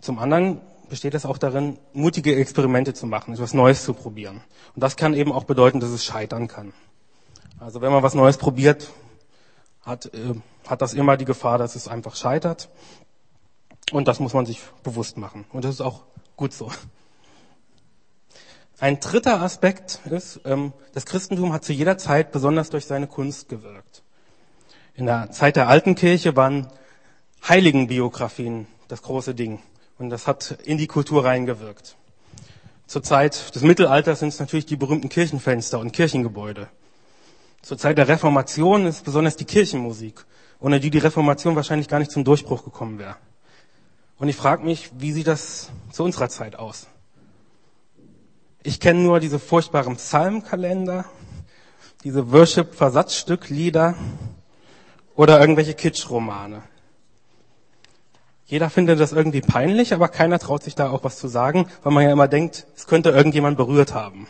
Zum 0.02 0.18
anderen 0.18 0.60
besteht 0.88 1.14
es 1.14 1.26
auch 1.26 1.38
darin, 1.38 1.78
mutige 1.92 2.34
Experimente 2.36 2.94
zu 2.94 3.06
machen, 3.06 3.34
etwas 3.34 3.54
Neues 3.54 3.84
zu 3.84 3.94
probieren. 3.94 4.42
Und 4.74 4.82
das 4.82 4.96
kann 4.96 5.14
eben 5.14 5.32
auch 5.32 5.44
bedeuten, 5.44 5.80
dass 5.80 5.90
es 5.90 6.04
scheitern 6.04 6.48
kann. 6.48 6.72
Also 7.58 7.80
wenn 7.80 7.92
man 7.92 8.02
was 8.02 8.14
Neues 8.14 8.36
probiert, 8.36 8.90
hat, 9.82 10.06
äh, 10.06 10.34
hat 10.66 10.82
das 10.82 10.94
immer 10.94 11.16
die 11.16 11.24
Gefahr, 11.24 11.58
dass 11.58 11.76
es 11.76 11.88
einfach 11.88 12.14
scheitert. 12.14 12.68
Und 13.90 14.06
das 14.06 14.20
muss 14.20 14.34
man 14.34 14.46
sich 14.46 14.60
bewusst 14.82 15.16
machen. 15.16 15.44
Und 15.52 15.64
das 15.64 15.74
ist 15.74 15.80
auch 15.80 16.02
gut 16.36 16.52
so. 16.52 16.70
Ein 18.80 19.00
dritter 19.00 19.40
Aspekt 19.40 20.00
ist, 20.04 20.40
ähm, 20.44 20.72
das 20.94 21.04
Christentum 21.04 21.52
hat 21.52 21.64
zu 21.64 21.72
jeder 21.72 21.98
Zeit 21.98 22.30
besonders 22.30 22.70
durch 22.70 22.86
seine 22.86 23.08
Kunst 23.08 23.48
gewirkt. 23.48 24.02
In 24.94 25.06
der 25.06 25.30
Zeit 25.32 25.56
der 25.56 25.68
alten 25.68 25.94
Kirche 25.94 26.36
waren 26.36 26.68
Heiligenbiografien 27.48 28.68
das 28.88 29.02
große 29.02 29.34
Ding. 29.34 29.60
Und 29.98 30.10
das 30.10 30.26
hat 30.26 30.58
in 30.64 30.78
die 30.78 30.86
Kultur 30.86 31.24
reingewirkt. 31.24 31.96
Zur 32.86 33.02
Zeit 33.02 33.54
des 33.54 33.62
Mittelalters 33.62 34.20
sind 34.20 34.28
es 34.28 34.40
natürlich 34.40 34.64
die 34.64 34.76
berühmten 34.76 35.08
Kirchenfenster 35.08 35.78
und 35.78 35.92
Kirchengebäude. 35.92 36.68
Zur 37.62 37.76
Zeit 37.76 37.98
der 37.98 38.08
Reformation 38.08 38.86
ist 38.86 39.04
besonders 39.04 39.36
die 39.36 39.44
Kirchenmusik, 39.44 40.24
ohne 40.60 40.80
die 40.80 40.90
die 40.90 40.98
Reformation 40.98 41.56
wahrscheinlich 41.56 41.88
gar 41.88 41.98
nicht 41.98 42.12
zum 42.12 42.24
Durchbruch 42.24 42.64
gekommen 42.64 42.98
wäre. 42.98 43.16
Und 44.18 44.28
ich 44.28 44.36
frage 44.36 44.64
mich, 44.64 44.90
wie 44.96 45.12
sieht 45.12 45.26
das 45.26 45.70
zu 45.92 46.04
unserer 46.04 46.28
Zeit 46.28 46.56
aus? 46.56 46.86
Ich 48.62 48.80
kenne 48.80 49.00
nur 49.00 49.20
diese 49.20 49.38
furchtbaren 49.38 49.96
Psalmkalender, 49.96 51.04
diese 52.04 52.32
Worship-Versatzstücklieder 52.32 53.94
oder 55.14 55.40
irgendwelche 55.40 55.74
Kitsch-Romane. 55.74 56.62
Jeder 58.48 58.70
findet 58.70 58.98
das 58.98 59.12
irgendwie 59.12 59.42
peinlich, 59.42 59.92
aber 59.92 60.08
keiner 60.08 60.38
traut 60.38 60.62
sich 60.62 60.74
da 60.74 60.88
auch 60.88 61.04
was 61.04 61.18
zu 61.18 61.28
sagen, 61.28 61.66
weil 61.82 61.92
man 61.92 62.04
ja 62.04 62.10
immer 62.10 62.28
denkt, 62.28 62.66
es 62.74 62.86
könnte 62.86 63.10
irgendjemand 63.10 63.58
berührt 63.58 63.92
haben. 63.92 64.26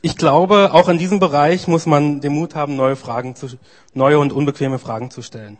Ich 0.00 0.16
glaube, 0.16 0.72
auch 0.74 0.88
in 0.88 0.98
diesem 0.98 1.18
Bereich 1.18 1.66
muss 1.66 1.86
man 1.86 2.20
den 2.20 2.34
Mut 2.34 2.54
haben, 2.54 2.76
neue 2.76 2.94
Fragen 2.94 3.34
zu, 3.34 3.48
neue 3.94 4.20
und 4.20 4.32
unbequeme 4.32 4.78
Fragen 4.78 5.10
zu 5.10 5.20
stellen. 5.20 5.58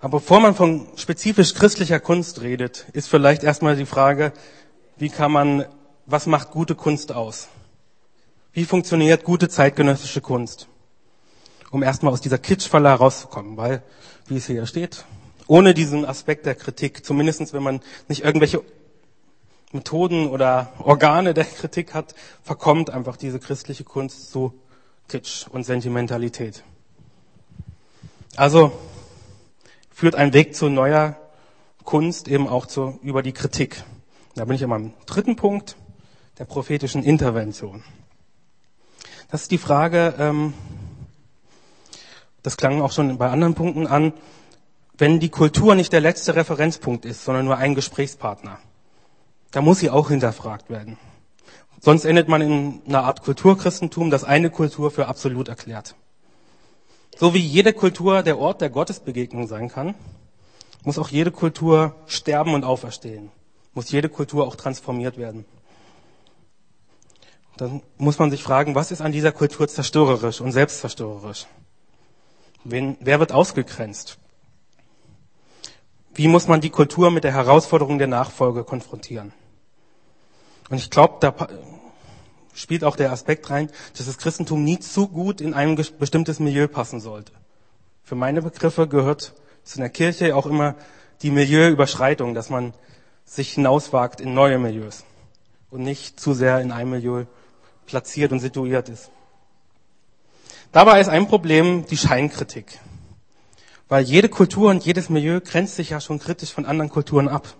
Aber 0.00 0.20
bevor 0.20 0.40
man 0.40 0.54
von 0.54 0.86
spezifisch 0.96 1.52
christlicher 1.52 2.00
Kunst 2.00 2.40
redet, 2.40 2.86
ist 2.94 3.08
vielleicht 3.10 3.44
erstmal 3.44 3.76
die 3.76 3.84
Frage, 3.84 4.32
wie 4.96 5.10
kann 5.10 5.30
man, 5.30 5.66
was 6.06 6.24
macht 6.24 6.52
gute 6.52 6.74
Kunst 6.74 7.12
aus? 7.12 7.48
Wie 8.54 8.64
funktioniert 8.64 9.24
gute 9.24 9.50
zeitgenössische 9.50 10.22
Kunst? 10.22 10.69
Um 11.70 11.82
erstmal 11.82 12.12
aus 12.12 12.20
dieser 12.20 12.38
Kitschfalle 12.38 12.88
herauszukommen, 12.88 13.56
weil, 13.56 13.82
wie 14.26 14.36
es 14.36 14.46
hier 14.46 14.66
steht, 14.66 15.04
ohne 15.46 15.74
diesen 15.74 16.04
Aspekt 16.04 16.46
der 16.46 16.54
Kritik, 16.54 17.04
zumindestens 17.04 17.52
wenn 17.52 17.62
man 17.62 17.80
nicht 18.08 18.24
irgendwelche 18.24 18.62
Methoden 19.72 20.28
oder 20.28 20.72
Organe 20.78 21.34
der 21.34 21.44
Kritik 21.44 21.94
hat, 21.94 22.14
verkommt 22.42 22.90
einfach 22.90 23.16
diese 23.16 23.38
christliche 23.38 23.84
Kunst 23.84 24.32
zu 24.32 24.52
Kitsch 25.08 25.46
und 25.48 25.64
Sentimentalität. 25.64 26.64
Also 28.36 28.72
führt 29.90 30.14
ein 30.14 30.32
Weg 30.32 30.54
zu 30.54 30.68
neuer 30.68 31.16
Kunst 31.84 32.28
eben 32.28 32.48
auch 32.48 32.66
zu, 32.66 32.98
über 33.02 33.22
die 33.22 33.32
Kritik. 33.32 33.82
Da 34.34 34.44
bin 34.44 34.54
ich 34.54 34.62
in 34.62 34.70
meinem 34.70 34.92
dritten 35.06 35.36
Punkt, 35.36 35.76
der 36.38 36.44
prophetischen 36.44 37.02
Intervention. 37.02 37.82
Das 39.30 39.42
ist 39.42 39.50
die 39.50 39.58
Frage, 39.58 40.14
ähm, 40.18 40.54
das 42.42 42.56
klang 42.56 42.80
auch 42.82 42.92
schon 42.92 43.18
bei 43.18 43.28
anderen 43.28 43.54
Punkten 43.54 43.86
an, 43.86 44.12
wenn 44.96 45.20
die 45.20 45.30
Kultur 45.30 45.74
nicht 45.74 45.92
der 45.92 46.00
letzte 46.00 46.34
Referenzpunkt 46.36 47.04
ist, 47.04 47.24
sondern 47.24 47.46
nur 47.46 47.56
ein 47.56 47.74
Gesprächspartner, 47.74 48.58
da 49.50 49.62
muss 49.62 49.78
sie 49.78 49.90
auch 49.90 50.08
hinterfragt 50.08 50.70
werden. 50.70 50.98
Sonst 51.80 52.04
endet 52.04 52.28
man 52.28 52.42
in 52.42 52.82
einer 52.86 53.04
Art 53.04 53.22
Kulturchristentum, 53.22 54.10
das 54.10 54.24
eine 54.24 54.50
Kultur 54.50 54.90
für 54.90 55.08
absolut 55.08 55.48
erklärt. 55.48 55.94
So 57.16 57.34
wie 57.34 57.38
jede 57.38 57.72
Kultur 57.72 58.22
der 58.22 58.38
Ort 58.38 58.60
der 58.60 58.70
Gottesbegegnung 58.70 59.46
sein 59.46 59.68
kann, 59.68 59.94
muss 60.84 60.98
auch 60.98 61.08
jede 61.08 61.30
Kultur 61.30 61.94
sterben 62.06 62.54
und 62.54 62.64
auferstehen. 62.64 63.30
Muss 63.72 63.90
jede 63.90 64.08
Kultur 64.08 64.46
auch 64.46 64.56
transformiert 64.56 65.16
werden. 65.16 65.44
Dann 67.56 67.82
muss 67.98 68.18
man 68.18 68.30
sich 68.30 68.42
fragen, 68.42 68.74
was 68.74 68.90
ist 68.90 69.00
an 69.00 69.12
dieser 69.12 69.32
Kultur 69.32 69.68
zerstörerisch 69.68 70.40
und 70.40 70.52
selbstzerstörerisch? 70.52 71.46
Wen, 72.64 72.96
wer 73.00 73.20
wird 73.20 73.32
ausgegrenzt? 73.32 74.18
Wie 76.14 76.28
muss 76.28 76.48
man 76.48 76.60
die 76.60 76.70
Kultur 76.70 77.10
mit 77.10 77.24
der 77.24 77.32
Herausforderung 77.32 77.98
der 77.98 78.08
Nachfolge 78.08 78.64
konfrontieren? 78.64 79.32
Und 80.68 80.76
ich 80.76 80.90
glaube, 80.90 81.16
da 81.20 81.34
spielt 82.52 82.84
auch 82.84 82.96
der 82.96 83.12
Aspekt 83.12 83.48
rein, 83.50 83.70
dass 83.96 84.06
das 84.06 84.18
Christentum 84.18 84.62
nie 84.62 84.78
zu 84.78 85.08
gut 85.08 85.40
in 85.40 85.54
ein 85.54 85.76
bestimmtes 85.98 86.40
Milieu 86.40 86.68
passen 86.68 87.00
sollte. 87.00 87.32
Für 88.02 88.16
meine 88.16 88.42
Begriffe 88.42 88.88
gehört 88.88 89.34
zu 89.62 89.78
einer 89.78 89.88
Kirche 89.88 90.36
auch 90.36 90.46
immer 90.46 90.74
die 91.22 91.30
Milieuüberschreitung, 91.30 92.34
dass 92.34 92.50
man 92.50 92.74
sich 93.24 93.52
hinauswagt 93.52 94.20
in 94.20 94.34
neue 94.34 94.58
Milieus 94.58 95.04
und 95.70 95.82
nicht 95.82 96.18
zu 96.18 96.34
sehr 96.34 96.60
in 96.60 96.72
einem 96.72 96.90
Milieu 96.90 97.24
platziert 97.86 98.32
und 98.32 98.40
situiert 98.40 98.88
ist. 98.88 99.10
Dabei 100.72 101.00
ist 101.00 101.08
ein 101.08 101.26
Problem 101.26 101.84
die 101.86 101.96
Scheinkritik. 101.96 102.78
Weil 103.88 104.04
jede 104.04 104.28
Kultur 104.28 104.70
und 104.70 104.84
jedes 104.84 105.10
Milieu 105.10 105.40
grenzt 105.40 105.74
sich 105.74 105.90
ja 105.90 106.00
schon 106.00 106.20
kritisch 106.20 106.52
von 106.52 106.64
anderen 106.64 106.90
Kulturen 106.90 107.28
ab. 107.28 107.56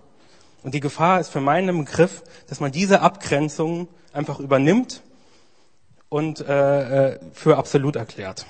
Und 0.62 0.74
die 0.74 0.80
Gefahr 0.80 1.18
ist 1.18 1.30
für 1.30 1.40
meinen 1.40 1.76
Begriff, 1.76 2.22
dass 2.48 2.60
man 2.60 2.70
diese 2.70 3.00
Abgrenzung 3.00 3.88
einfach 4.12 4.38
übernimmt 4.38 5.02
und 6.08 6.40
äh, 6.40 7.14
äh, 7.14 7.20
für 7.32 7.56
absolut 7.56 7.96
erklärt. 7.96 8.46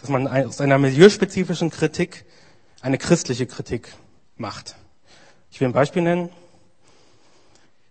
Dass 0.00 0.08
man 0.08 0.26
aus 0.26 0.60
einer 0.60 0.78
milieuspezifischen 0.78 1.70
Kritik 1.70 2.24
eine 2.80 2.98
christliche 2.98 3.46
Kritik 3.46 3.94
macht. 4.36 4.74
Ich 5.52 5.60
will 5.60 5.68
ein 5.68 5.74
Beispiel 5.74 6.02
nennen. 6.02 6.30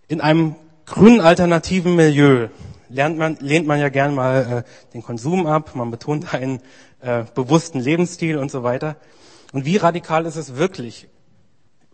In 0.09 0.19
einem 0.19 0.55
grünen 0.85 1.21
alternativen 1.21 1.95
Milieu 1.95 2.49
lernt 2.89 3.17
man, 3.17 3.37
lehnt 3.39 3.67
man 3.67 3.79
ja 3.79 3.89
gern 3.89 4.13
mal 4.15 4.65
äh, 4.65 4.91
den 4.93 5.01
Konsum 5.01 5.47
ab, 5.47 5.75
man 5.75 5.91
betont 5.91 6.33
einen 6.33 6.61
äh, 7.01 7.23
bewussten 7.33 7.79
Lebensstil 7.79 8.37
und 8.37 8.51
so 8.51 8.63
weiter. 8.63 8.97
Und 9.53 9.65
wie 9.65 9.77
radikal 9.77 10.25
ist 10.25 10.35
es 10.35 10.55
wirklich, 10.55 11.07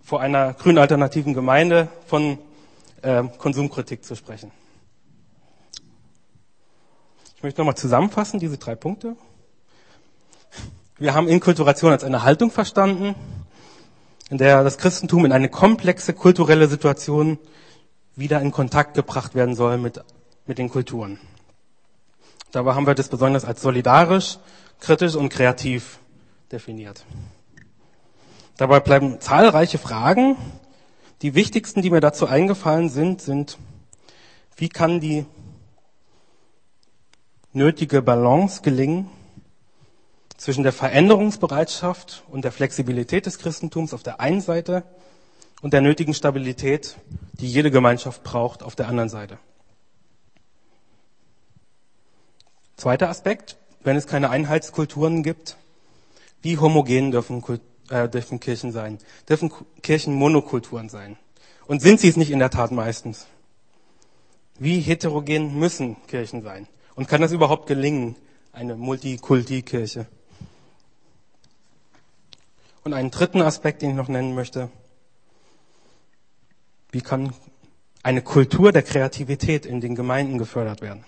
vor 0.02 0.22
einer 0.22 0.54
grün 0.54 0.78
alternativen 0.78 1.34
Gemeinde 1.34 1.88
von 2.06 2.38
äh, 3.02 3.24
Konsumkritik 3.38 4.04
zu 4.04 4.16
sprechen. 4.16 4.52
Ich 7.36 7.44
möchte 7.44 7.62
nochmal 7.62 7.76
zusammenfassen, 7.76 8.40
diese 8.40 8.58
drei 8.58 8.76
Punkte. 8.76 9.16
Wir 10.98 11.14
haben 11.14 11.28
Inkulturation 11.28 11.92
als 11.92 12.04
eine 12.04 12.24
Haltung 12.24 12.52
verstanden, 12.52 13.16
in 14.30 14.38
der 14.38 14.64
das 14.64 14.78
Christentum 14.78 15.26
in 15.26 15.32
eine 15.32 15.50
komplexe 15.50 16.14
kulturelle 16.14 16.68
Situation 16.68 17.38
wieder 18.16 18.42
in 18.42 18.52
Kontakt 18.52 18.94
gebracht 18.94 19.36
werden 19.36 19.56
soll 19.56 19.78
mit, 19.78 20.04
mit 20.46 20.58
den 20.58 20.70
Kulturen. 20.70 21.20
Dabei 22.52 22.74
haben 22.76 22.88
wir 22.88 22.96
das 22.96 23.10
besonders 23.10 23.46
als 23.46 23.62
solidarisch, 23.62 24.38
kritisch 24.80 25.16
und 25.16 25.30
kreativ 25.30 26.00
definiert. 26.52 27.06
Dabei 28.58 28.80
bleiben 28.80 29.20
zahlreiche 29.20 29.78
Fragen. 29.78 30.38
Die 31.22 31.36
wichtigsten, 31.36 31.82
die 31.82 31.90
mir 31.90 32.00
dazu 32.00 32.28
eingefallen 32.28 32.90
sind, 32.90 33.22
sind, 33.22 33.58
wie 34.56 34.70
kann 34.70 35.00
die 35.00 35.26
nötige 37.52 38.02
Balance 38.02 38.62
gelingen 38.62 39.10
zwischen 40.38 40.64
der 40.64 40.74
Veränderungsbereitschaft 40.74 42.24
und 42.30 42.44
der 42.44 42.52
Flexibilität 42.52 43.26
des 43.26 43.40
Christentums 43.40 43.94
auf 43.94 44.04
der 44.04 44.20
einen 44.20 44.42
Seite 44.42 44.84
und 45.62 45.74
der 45.74 45.82
nötigen 45.82 46.14
Stabilität, 46.14 46.98
die 47.34 47.48
jede 47.48 47.72
Gemeinschaft 47.72 48.24
braucht, 48.24 48.62
auf 48.62 48.76
der 48.76 48.88
anderen 48.88 49.10
Seite. 49.10 49.40
Zweiter 52.78 53.10
Aspekt, 53.10 53.58
wenn 53.84 53.96
es 53.96 54.08
keine 54.08 54.30
Einheitskulturen 54.30 55.24
gibt, 55.24 55.58
wie 56.42 56.58
homogen 56.58 57.12
dürfen 57.12 57.44
äh, 57.90 58.10
dürfen 58.10 58.40
Kirchen 58.40 58.72
sein, 58.72 59.00
dürfen 59.30 59.52
Kirchen 59.82 60.14
Monokulturen 60.14 60.90
sein. 60.90 61.18
Und 61.68 61.82
sind 61.82 62.00
sie 62.00 62.10
es 62.10 62.18
nicht 62.18 62.32
in 62.32 62.40
der 62.40 62.50
Tat 62.50 62.72
meistens? 62.72 63.28
Wie 64.60 64.80
heterogen 64.80 65.58
müssen 65.58 65.98
Kirchen 66.08 66.42
sein? 66.42 66.68
Und 66.96 67.08
kann 67.08 67.22
das 67.22 67.32
überhaupt 67.32 67.68
gelingen, 67.68 68.16
eine 68.54 68.76
Multikulti-Kirche? 68.76 70.06
Und 72.84 72.94
einen 72.94 73.12
dritten 73.12 73.42
Aspekt, 73.42 73.82
den 73.82 73.92
ich 73.92 73.96
noch 73.96 74.08
nennen 74.08 74.36
möchte. 74.36 74.70
Wie 76.92 77.02
kann 77.02 77.34
eine 78.04 78.22
Kultur 78.22 78.72
der 78.72 78.84
Kreativität 78.84 79.66
in 79.66 79.82
den 79.82 79.96
Gemeinden 79.96 80.38
gefördert 80.38 80.82
werden? 80.82 81.04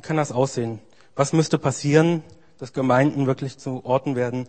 Wie 0.00 0.02
kann 0.02 0.16
das 0.16 0.32
aussehen? 0.32 0.78
Was 1.14 1.34
müsste 1.34 1.58
passieren, 1.58 2.22
dass 2.56 2.72
Gemeinden 2.72 3.26
wirklich 3.26 3.58
zu 3.58 3.84
Orten 3.84 4.16
werden, 4.16 4.48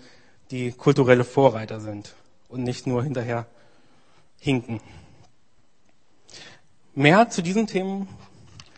die 0.50 0.72
kulturelle 0.72 1.26
Vorreiter 1.26 1.82
sind 1.82 2.16
und 2.48 2.64
nicht 2.64 2.88
nur 2.88 3.04
hinterher 3.04 3.48
hinken. 4.40 4.80
Mehr 6.96 7.30
zu 7.30 7.42
diesen 7.42 7.68
Themen 7.68 8.08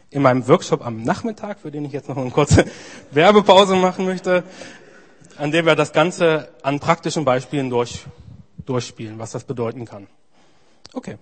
in 0.10 0.24
meinem 0.24 0.48
Workshop 0.48 0.84
am 0.84 1.04
Nachmittag, 1.04 1.60
für 1.60 1.70
den 1.70 1.86
ich 1.86 1.92
jetzt 1.92 2.10
noch 2.10 2.18
eine 2.18 2.32
kurze 2.32 2.66
Werbepause 3.12 3.76
machen 3.76 4.06
möchte, 4.06 4.44
an 5.38 5.52
dem 5.52 5.68
wir 5.68 5.76
das 5.76 5.94
Ganze 5.94 6.50
an 6.64 6.80
praktischen 6.80 7.24
Beispielen 7.24 7.70
durch, 7.70 8.08
durchspielen, 8.66 9.20
was 9.20 9.30
das 9.30 9.44
bedeuten 9.44 9.86
kann. 9.86 10.08
Okay. 10.92 11.20